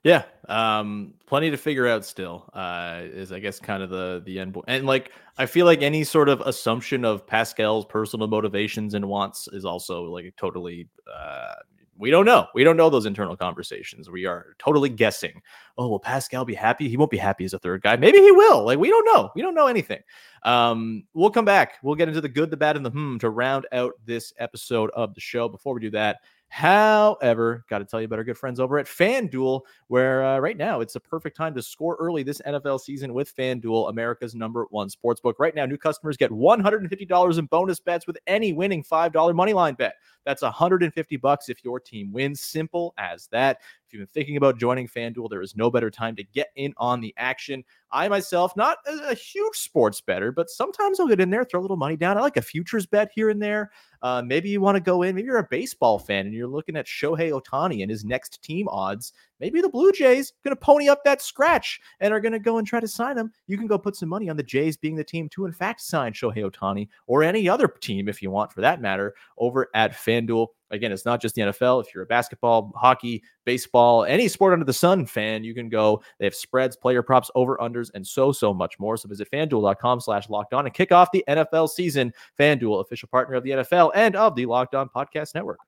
[0.03, 2.51] Yeah, um, plenty to figure out still.
[2.53, 6.05] Uh, is I guess kind of the the end and like I feel like any
[6.05, 11.55] sort of assumption of Pascal's personal motivations and wants is also like totally uh,
[11.97, 12.47] we don't know.
[12.55, 14.11] We don't know those internal conversations.
[14.11, 15.41] We are totally guessing.
[15.79, 16.89] Oh, will Pascal be happy?
[16.89, 17.97] He won't be happy as a third guy.
[17.97, 18.65] Maybe he will.
[18.65, 19.31] Like we don't know.
[19.35, 20.01] We don't know anything.
[20.43, 21.75] Um, we'll come back.
[21.83, 24.91] We'll get into the good, the bad, and the hmm to round out this episode
[24.91, 25.49] of the show.
[25.49, 26.19] Before we do that,
[26.55, 30.57] However, got to tell you about our good friends over at FanDuel, where uh, right
[30.57, 34.65] now it's the perfect time to score early this NFL season with FanDuel, America's number
[34.71, 35.35] one sportsbook.
[35.41, 39.97] Right now, new customers get $150 in bonus bets with any winning $5 moneyline bet.
[40.25, 42.41] That's 150 bucks if your team wins.
[42.41, 43.59] Simple as that.
[43.87, 46.73] If you've been thinking about joining FanDuel, there is no better time to get in
[46.79, 47.65] on the action.
[47.91, 51.63] I myself, not a, huge sports better, but sometimes I'll get in there, throw a
[51.63, 52.19] little money down.
[52.19, 53.71] I like a futures bet here and there.
[54.03, 55.15] Uh, maybe you want to go in.
[55.15, 58.69] Maybe you're a baseball fan and you're looking at Shohei Ohtani and his next team
[58.69, 59.13] odds.
[59.39, 62.59] Maybe the Blue Jays going to pony up that scratch and are going to go
[62.59, 63.33] and try to sign him.
[63.47, 65.81] You can go put some money on the Jays being the team to, in fact,
[65.81, 69.93] sign Shohei Ohtani or any other team, if you want, for that matter, over at
[69.93, 70.49] FanDuel.
[70.75, 71.85] Again, it's not just the NFL.
[71.85, 76.03] If you're a basketball, hockey, baseball, any sport under the sun fan, you can go.
[76.19, 78.97] They have spreads, player props, over unders, and so so much more.
[78.97, 82.13] So visit FanDuel.com/slash locked on and kick off the NFL season.
[82.39, 85.61] FanDuel, official partner of the NFL and of the Locked On Podcast Network.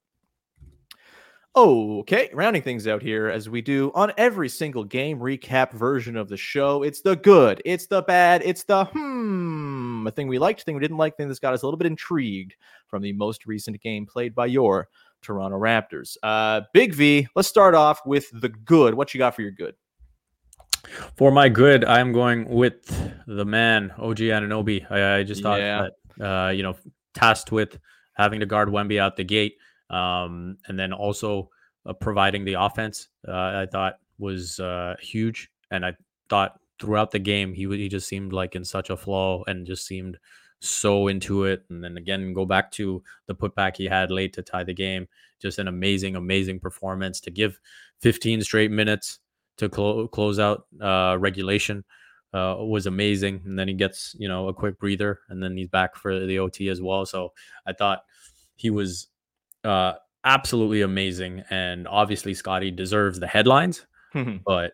[1.56, 6.28] Okay, rounding things out here as we do on every single game recap version of
[6.28, 6.82] the show.
[6.82, 9.45] It's the good, it's the bad, it's the hmm,
[10.06, 11.86] a thing we liked, thing we didn't like, thing that's got us a little bit
[11.86, 12.54] intrigued
[12.88, 14.88] from the most recent game played by your
[15.22, 16.16] Toronto Raptors.
[16.22, 18.94] Uh, Big V, let's start off with the good.
[18.94, 19.74] What you got for your good?
[21.16, 22.86] For my good, I'm going with
[23.26, 24.88] the man, OG Anunoby.
[24.90, 25.88] I, I just thought Yeah.
[26.18, 26.76] that, uh, you know,
[27.14, 27.78] tasked with
[28.14, 29.56] having to guard Wemby out the gate,
[29.90, 31.50] um, and then also
[31.84, 33.08] uh, providing the offense.
[33.26, 35.94] Uh, I thought was uh, huge, and I
[36.28, 39.86] thought throughout the game he he just seemed like in such a flow and just
[39.86, 40.18] seemed
[40.60, 41.64] so into it.
[41.68, 45.06] And then again, go back to the putback he had late to tie the game.
[45.40, 47.60] Just an amazing, amazing performance to give
[48.00, 49.18] 15 straight minutes
[49.58, 51.84] to clo- close out uh, regulation
[52.32, 53.42] uh, was amazing.
[53.44, 56.38] And then he gets, you know, a quick breather and then he's back for the
[56.38, 57.06] OT as well.
[57.06, 57.32] So
[57.66, 58.00] I thought
[58.54, 59.08] he was
[59.64, 61.44] uh, absolutely amazing.
[61.50, 63.86] And obviously, Scottie deserves the headlines,
[64.44, 64.72] but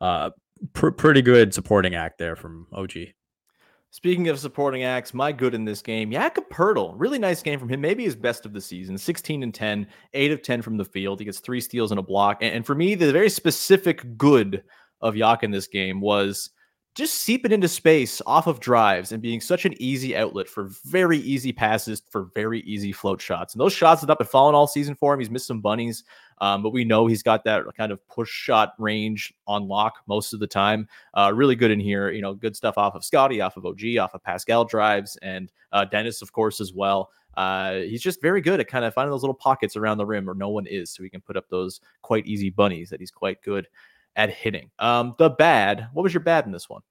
[0.00, 0.30] uh,
[0.72, 2.92] pr- pretty good supporting act there from OG.
[3.90, 6.92] Speaking of supporting acts, my good in this game, Jakob Poeltl.
[6.96, 7.80] Really nice game from him.
[7.80, 8.98] Maybe his best of the season.
[8.98, 11.18] 16 and 10, 8 of 10 from the field.
[11.18, 12.42] He gets three steals and a block.
[12.42, 14.62] And, and for me, the very specific good
[15.00, 16.50] of Yak in this game was
[16.94, 21.18] just seeping into space off of drives and being such an easy outlet for very
[21.18, 23.54] easy passes for very easy float shots.
[23.54, 25.20] And those shots that up and fallen all season for him.
[25.20, 26.04] He's missed some bunnies,
[26.40, 30.32] um, but we know he's got that kind of push shot range on lock most
[30.32, 30.88] of the time.
[31.14, 32.10] Uh, really good in here.
[32.10, 35.50] You know, good stuff off of Scottie, off of OG, off of Pascal drives, and
[35.72, 37.10] uh, Dennis, of course, as well.
[37.36, 40.26] Uh, he's just very good at kind of finding those little pockets around the rim
[40.26, 43.12] where no one is, so he can put up those quite easy bunnies that he's
[43.12, 43.68] quite good
[44.16, 44.70] at hitting.
[44.80, 45.88] Um, the bad.
[45.92, 46.82] What was your bad in this one?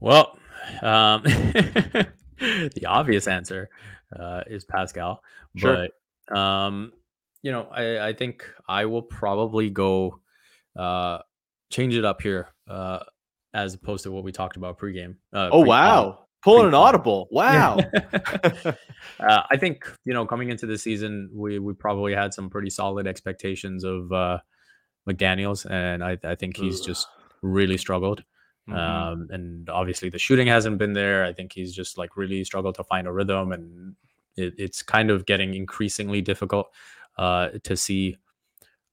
[0.00, 0.38] Well,
[0.82, 1.22] um,
[2.38, 3.70] the obvious answer
[4.18, 5.22] uh, is Pascal,
[5.56, 5.88] Sure.
[6.28, 6.92] but um,
[7.42, 10.20] you know, I, I think I will probably go
[10.76, 11.18] uh,
[11.70, 13.00] change it up here uh,
[13.54, 15.16] as opposed to what we talked about pregame.
[15.32, 15.68] Uh, Oh pre-pod.
[15.68, 17.28] wow, pulling an audible.
[17.30, 17.78] Wow.
[18.12, 18.74] uh,
[19.20, 23.06] I think you know coming into the season, we we probably had some pretty solid
[23.06, 24.38] expectations of uh,
[25.08, 26.86] McDaniel's, and I I think he's Ugh.
[26.86, 27.06] just
[27.42, 28.22] really struggled.
[28.68, 28.76] Mhm.
[28.76, 31.24] Um, and obviously the shooting hasn't been there.
[31.24, 33.94] I think he's just like really struggled to find a rhythm, and
[34.36, 36.68] it, it's kind of getting increasingly difficult
[37.18, 38.16] uh, to see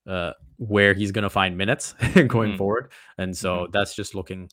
[0.07, 1.93] uh, where he's going to find minutes
[2.27, 2.57] going Mhm.
[2.57, 2.91] forward.
[3.17, 4.49] And so that's just looking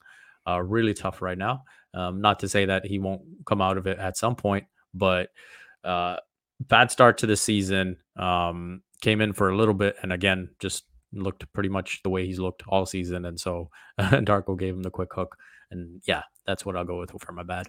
[0.49, 1.65] uh, really tough right now.
[1.95, 5.29] Um, not to say that he won't come out of it at some point, but
[5.85, 6.17] uh,
[6.61, 7.99] bad start to the season.
[8.17, 12.25] Um, came in for a little bit, and again, just looked pretty much the way
[12.27, 13.25] he's looked all season.
[13.27, 13.69] And so
[14.01, 15.37] Darko gave him the quick hook,
[15.71, 17.67] and yeah, that's what I'll go with for my bad.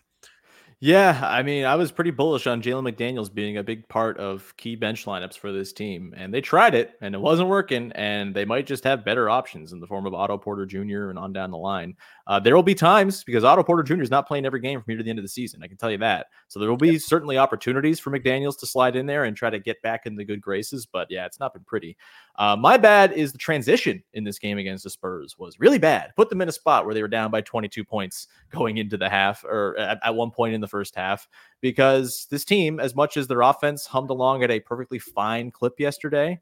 [0.86, 4.54] Yeah, I mean, I was pretty bullish on Jalen McDaniels being a big part of
[4.58, 7.93] key bench lineups for this team, and they tried it, and it wasn't working.
[7.93, 11.10] And they might just have better options in the form of Otto Porter Jr.
[11.10, 11.96] and on down the line.
[12.25, 14.01] Uh, there will be times because Otto Porter Jr.
[14.01, 15.62] is not playing every game from here to the end of the season.
[15.62, 16.27] I can tell you that.
[16.47, 19.59] So there will be certainly opportunities for McDaniels to slide in there and try to
[19.59, 20.86] get back in the good graces.
[20.86, 21.97] But yeah, it's not been pretty.
[22.38, 26.13] Uh, my bad is the transition in this game against the Spurs was really bad.
[26.15, 29.09] Put them in a spot where they were down by 22 points going into the
[29.09, 31.27] half or at, at one point in the first half
[31.62, 35.79] because this team, as much as their offense hummed along at a perfectly fine clip
[35.79, 36.39] yesterday,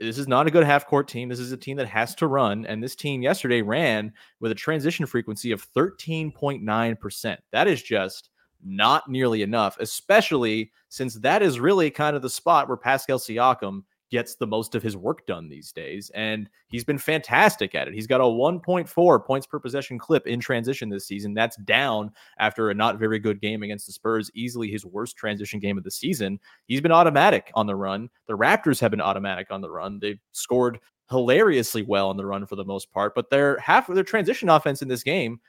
[0.00, 1.28] this is not a good half court team.
[1.28, 2.66] This is a team that has to run.
[2.66, 7.36] And this team yesterday ran with a transition frequency of 13.9%.
[7.52, 8.30] That is just
[8.64, 13.82] not nearly enough, especially since that is really kind of the spot where Pascal Siakam
[14.10, 16.10] gets the most of his work done these days.
[16.14, 17.94] And he's been fantastic at it.
[17.94, 21.34] He's got a 1.4 points per possession clip in transition this season.
[21.34, 25.58] That's down after a not very good game against the Spurs, easily his worst transition
[25.60, 26.38] game of the season.
[26.66, 28.08] He's been automatic on the run.
[28.26, 29.98] The Raptors have been automatic on the run.
[30.00, 30.78] They've scored
[31.10, 34.48] hilariously well on the run for the most part, but their half of their transition
[34.48, 35.40] offense in this game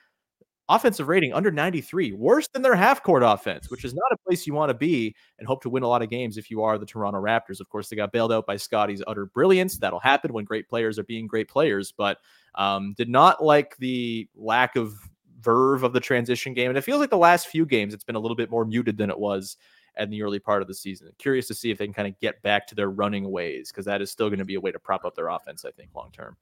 [0.67, 4.47] offensive rating under 93, worse than their half court offense, which is not a place
[4.47, 6.77] you want to be and hope to win a lot of games if you are
[6.77, 7.59] the Toronto Raptors.
[7.59, 9.77] Of course, they got bailed out by Scottie's utter brilliance.
[9.77, 12.17] That'll happen when great players are being great players, but
[12.55, 14.95] um, did not like the lack of
[15.39, 16.69] verve of the transition game.
[16.69, 18.97] And it feels like the last few games, it's been a little bit more muted
[18.97, 19.57] than it was
[19.97, 21.09] in the early part of the season.
[21.19, 23.85] Curious to see if they can kind of get back to their running ways because
[23.85, 25.91] that is still going to be a way to prop up their offense, I think,
[25.95, 26.35] long term.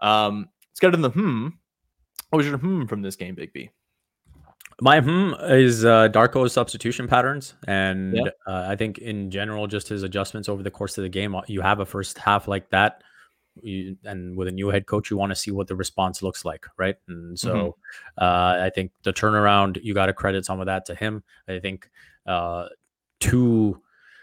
[0.00, 1.48] Um, let's get into the hmm.
[2.30, 3.70] What was your hmm from this game, Big B?
[4.80, 8.30] My hmm is uh, Darko's substitution patterns, and Yeah.
[8.46, 11.34] uh, I think in general, just his adjustments over the course of the game.
[11.34, 13.02] uh, You have a first half like that,
[13.60, 16.44] you, and with a new head coach, you want to see what the response looks
[16.44, 16.96] like, right?
[17.08, 17.76] And so,
[18.16, 21.24] uh, I think the turnaround, you got to credit some of that to him.
[21.48, 21.90] I think
[22.26, 22.68] uh,
[23.18, 23.82] two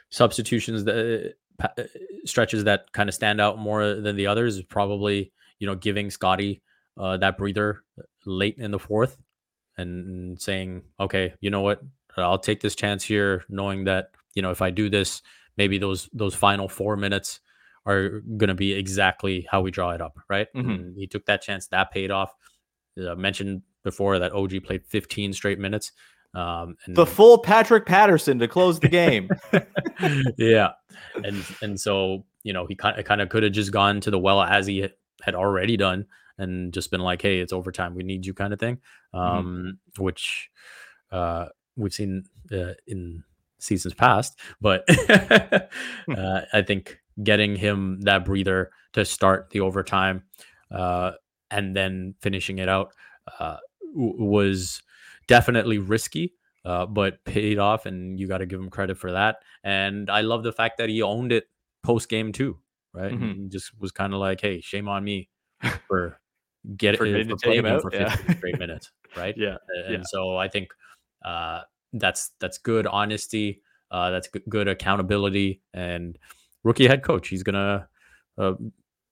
[0.10, 1.84] substitutions that uh,
[2.26, 6.10] stretches that kind of stand out more than the others is probably you know giving
[6.10, 6.62] Scottie
[6.98, 7.84] uh, that breather
[8.26, 9.18] late in the fourth
[9.78, 11.82] and saying, okay, you know what,
[12.18, 15.22] I'll take this chance here, knowing that you know if I do this,
[15.58, 17.40] maybe those those final four minutes
[17.86, 20.48] are going to be exactly how we draw it up, right?
[20.56, 20.96] Mhm.
[20.98, 22.34] He took that chance, that paid off.
[23.00, 25.92] Uh, mentioned before that OG played 15 straight minutes.
[26.34, 29.30] Um, and The full Patrick Patterson to close the game.
[30.38, 30.72] yeah,
[31.24, 34.12] and and so you know he kind of kind of could have just gone to
[34.12, 34.88] the well as he
[35.22, 36.06] had- already done
[36.38, 38.80] and just been like, hey, it's overtime, we need you, kind of thing.
[39.14, 40.50] Um, which
[41.12, 43.24] uh, we've seen uh, in
[43.60, 50.24] seasons past, but uh, I think getting him that breather to start the overtime
[50.72, 51.12] uh,
[51.50, 52.92] and then finishing it out
[53.40, 53.58] uh,
[53.96, 54.82] w- was
[55.28, 56.34] definitely risky
[56.66, 59.38] uh, but paid off, and you got to give him credit for that.
[59.64, 61.46] And I love the fact that he owned it
[61.82, 62.58] post game too,
[62.98, 63.14] right?
[63.14, 63.36] Mhm.
[63.44, 65.30] He just was kind of like, "Hey, shame on me
[65.88, 66.20] for
[66.76, 68.10] get For it getting for him playing him out, for yeah.
[68.16, 69.58] 15 straight minutes, right?" yeah.
[69.86, 70.02] And Yeah.
[70.06, 70.70] so I think
[71.24, 71.62] uh,
[71.94, 73.62] that's that's good honesty.
[73.92, 76.18] Uh, that's good, good accountability and
[76.64, 77.30] rookie head coach.
[77.30, 77.88] He's gonna
[78.38, 78.54] uh,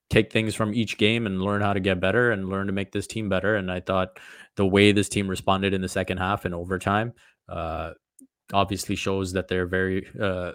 [0.10, 2.92] take things from each game and learn how to get better and learn to make
[2.92, 3.56] this team better.
[3.56, 4.20] And I thought
[4.56, 7.14] the way this team responded in the second half and overtime
[7.50, 7.92] uh,
[8.54, 10.52] obviously shows that they're very uh,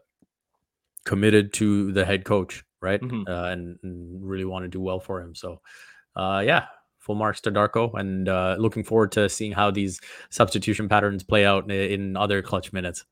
[1.05, 3.01] committed to the head coach, right?
[3.01, 3.29] Mhm.
[3.29, 5.35] Uh, and, and really want to do well for him.
[5.35, 5.61] So,
[6.17, 6.67] uh, yeah,
[6.99, 11.45] full marks to Darko, and uh, looking forward to seeing how these substitution patterns play
[11.47, 13.05] out in, in other clutch minutes.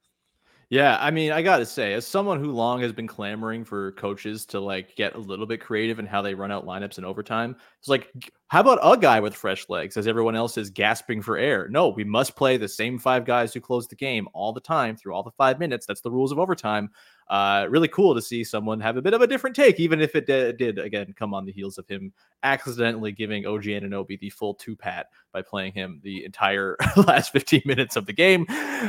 [0.71, 4.45] Yeah, I mean, I gotta say, as someone who long has been clamoring for coaches
[4.47, 7.57] to like get a little bit creative in how they run out lineups in overtime,
[7.79, 8.13] it's like,
[8.49, 11.69] how about a guy with fresh legs as everyone else is gasping for air?
[11.71, 14.95] No, we must play the same five guys who close the game all the time
[14.95, 15.87] through all the five minutes.
[15.87, 16.91] That's the rules of overtime.
[17.31, 20.15] Uh, really cool to see someone have a bit of a different take, even if
[20.15, 22.13] it di- did again come on the heels of him
[22.43, 27.63] accidentally giving OG Anunoby the full two pat by playing him the entire last 15
[27.67, 28.47] minutes of the game.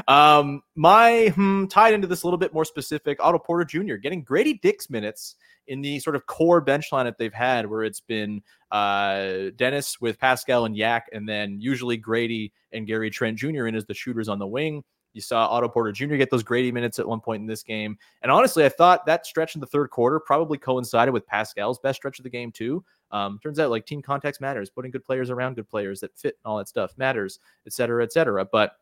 [0.08, 3.96] Um, my hmm, tied into this a little bit more specific, Otto Porter Jr.
[3.96, 5.36] getting Grady Dick's minutes
[5.68, 10.02] in the sort of core bench line that they've had, where it's been uh, Dennis
[10.02, 13.68] with Pascal and Yak, and then usually Grady and Gary Trent Jr.
[13.68, 14.84] in as the shooters on the wing.
[15.14, 16.16] You saw Otto Porter Jr.
[16.16, 17.98] get those Grady minutes at one point in this game.
[18.22, 21.98] And honestly, I thought that stretch in the third quarter probably coincided with Pascal's best
[21.98, 22.84] stretch of the game, too.
[23.12, 26.38] Um, turns out like team context matters, putting good players around good players that fit
[26.44, 28.46] and all that stuff matters, et cetera, et cetera.
[28.46, 28.74] But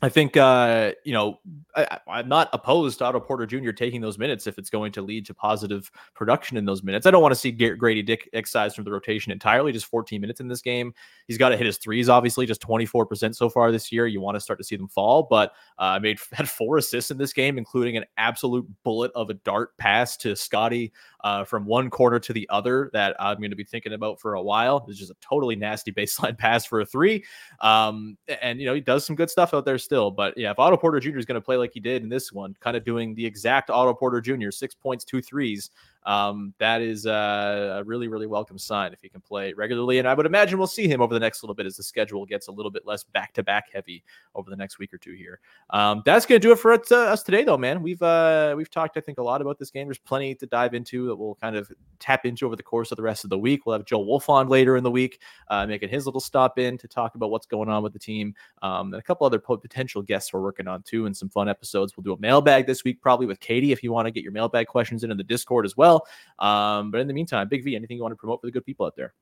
[0.00, 1.40] I think uh, you know
[1.74, 3.72] I, I'm not opposed to Otto Porter Jr.
[3.72, 7.06] taking those minutes if it's going to lead to positive production in those minutes.
[7.06, 9.72] I don't want to see Grady Dick excised from the rotation entirely.
[9.72, 10.94] Just 14 minutes in this game.
[11.26, 14.06] He's got to hit his threes, obviously, just 24% so far this year.
[14.06, 17.18] You want to start to see them fall, but uh, made had four assists in
[17.18, 20.92] this game, including an absolute bullet of a dart pass to Scottie
[21.24, 24.34] uh, from one corner to the other that I'm going to be thinking about for
[24.34, 24.84] a while.
[24.88, 27.24] It's just a totally nasty baseline pass for a three.
[27.60, 30.10] Um, and you know, he does some good stuff out there still.
[30.10, 31.16] But yeah, if Otto Porter Jr.
[31.16, 33.70] is going to play like he did in this one, kind of doing the exact
[33.70, 34.50] Otto Porter Jr.
[34.50, 35.70] six points, two threes,
[36.04, 39.98] um, that is a really, really welcome sign if he can play regularly.
[39.98, 42.24] And I would imagine we'll see him over the next little bit as the schedule
[42.24, 45.12] gets a little bit less back to back heavy over the next week or two
[45.12, 45.40] here.
[45.70, 47.82] Um, that's going to do it for us, uh, us today, though, man.
[47.82, 49.86] We've uh, we've talked, I think, a lot about this game.
[49.86, 52.96] There's plenty to dive into that we'll kind of tap into over the course of
[52.96, 53.66] the rest of the week.
[53.66, 56.78] We'll have Joe Wolf on later in the week, uh, making his little stop in
[56.78, 60.02] to talk about what's going on with the team, um, and a couple other potential
[60.02, 61.96] guests we're working on too, and some fun episodes.
[61.96, 64.32] We'll do a mailbag this week, probably with Katie, if you want to get your
[64.32, 65.87] mailbag questions in in the Discord as well.
[65.88, 66.06] Well.
[66.38, 68.64] Um, but in the meantime, Big V, anything you want to promote for the good
[68.64, 69.14] people out there?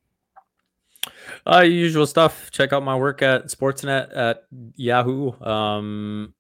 [1.47, 2.51] Uh, usual stuff.
[2.51, 4.45] Check out my work at Sportsnet at
[4.77, 5.33] Yahoo.
[5.41, 6.35] Um,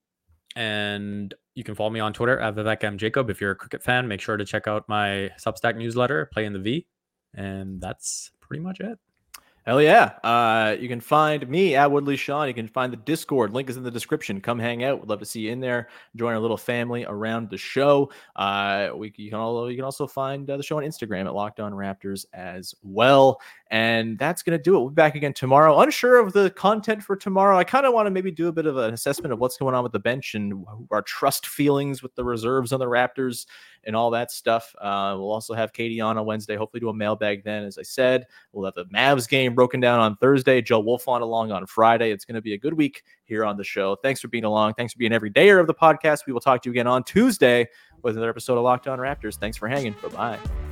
[0.56, 2.98] and you can follow me on Twitter at Vivek M.
[2.98, 3.30] Jacob.
[3.30, 6.52] If you're a cricket fan, make sure to check out my Substack newsletter, Play in
[6.52, 6.86] the V.
[7.34, 8.98] And that's pretty much it.
[9.66, 10.12] Hell yeah.
[10.22, 12.46] Uh, you can find me at Woodley Sean.
[12.46, 13.52] You can find the Discord.
[13.52, 14.40] Link is in the description.
[14.40, 15.00] Come hang out.
[15.00, 15.88] We'd love to see you in there.
[16.14, 18.12] Join our little family around the show.
[18.36, 21.34] Uh, we you can all you can also find uh, the show on Instagram at
[21.34, 23.40] Locked On Raptors as well.
[23.68, 24.78] And that's gonna do it.
[24.78, 25.80] We'll be back again tomorrow.
[25.80, 27.56] Unsure of the content for tomorrow.
[27.56, 29.74] I kind of want to maybe do a bit of an assessment of what's going
[29.74, 33.46] on with the bench and our trust feelings with the reserves on the Raptors
[33.86, 34.74] and all that stuff.
[34.80, 36.56] Uh, we'll also have Katie on on Wednesday.
[36.56, 37.64] Hopefully, do a mailbag then.
[37.64, 40.60] As I said, we'll have the Mavs game broken down on Thursday.
[40.60, 42.10] Joe Wolf on along on Friday.
[42.10, 43.96] It's going to be a good week here on the show.
[43.96, 44.74] Thanks for being along.
[44.74, 46.26] Thanks for being every dayer of the podcast.
[46.26, 47.68] We will talk to you again on Tuesday
[48.02, 49.36] with another episode of Locked On Raptors.
[49.36, 49.94] Thanks for hanging.
[50.02, 50.65] Bye bye.